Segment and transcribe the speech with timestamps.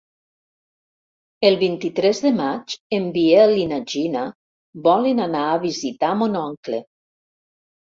[1.49, 4.25] El vint-i-tres de maig en Biel i na Gina
[4.89, 6.83] volen anar a visitar mon oncle.